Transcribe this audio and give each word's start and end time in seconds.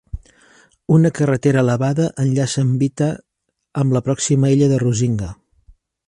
Una 0.93 1.11
carretera 1.17 1.63
elevada 1.65 2.07
enllaça 2.23 2.63
Mbita 2.69 3.09
amb 3.83 3.97
la 3.97 4.01
pròxima 4.09 4.51
illa 4.55 4.71
de 4.73 4.81
Rusinga. 4.85 5.29